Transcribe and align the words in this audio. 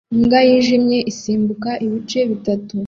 Imbwa 0.15 0.39
yijimye 0.49 0.97
isimbuka 1.11 1.69
ibice 1.85 2.19
bitatu 2.29 2.75